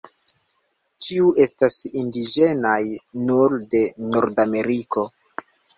[1.07, 2.81] Ĉiu estas indiĝenaj
[3.29, 5.11] nur de Nordameriko.